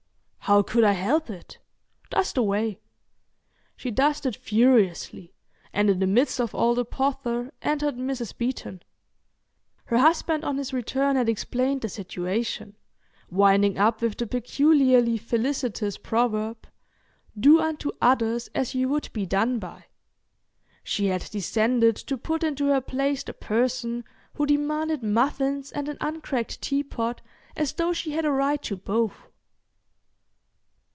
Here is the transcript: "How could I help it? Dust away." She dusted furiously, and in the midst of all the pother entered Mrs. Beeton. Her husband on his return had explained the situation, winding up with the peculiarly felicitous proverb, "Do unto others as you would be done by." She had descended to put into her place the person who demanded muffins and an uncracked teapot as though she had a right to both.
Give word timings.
"How 0.45 0.61
could 0.61 0.83
I 0.83 0.91
help 0.93 1.29
it? 1.29 1.59
Dust 2.09 2.35
away." 2.37 2.81
She 3.77 3.89
dusted 3.89 4.35
furiously, 4.35 5.33
and 5.71 5.89
in 5.89 5.99
the 5.99 6.07
midst 6.07 6.41
of 6.41 6.53
all 6.53 6.75
the 6.75 6.83
pother 6.83 7.53
entered 7.61 7.95
Mrs. 7.95 8.37
Beeton. 8.37 8.81
Her 9.85 9.97
husband 9.99 10.43
on 10.43 10.57
his 10.57 10.73
return 10.73 11.15
had 11.15 11.29
explained 11.29 11.79
the 11.81 11.87
situation, 11.89 12.75
winding 13.29 13.77
up 13.77 14.01
with 14.01 14.17
the 14.17 14.27
peculiarly 14.27 15.17
felicitous 15.17 15.97
proverb, 15.97 16.67
"Do 17.39 17.61
unto 17.61 17.91
others 18.01 18.49
as 18.53 18.75
you 18.75 18.89
would 18.89 19.07
be 19.13 19.25
done 19.25 19.57
by." 19.57 19.85
She 20.83 21.05
had 21.05 21.29
descended 21.31 21.95
to 21.95 22.17
put 22.17 22.43
into 22.43 22.65
her 22.73 22.81
place 22.81 23.23
the 23.23 23.33
person 23.33 24.03
who 24.33 24.45
demanded 24.45 25.01
muffins 25.01 25.71
and 25.71 25.87
an 25.87 25.95
uncracked 26.01 26.61
teapot 26.61 27.21
as 27.55 27.71
though 27.73 27.93
she 27.93 28.11
had 28.11 28.25
a 28.25 28.31
right 28.33 28.61
to 28.63 28.75
both. 28.75 29.15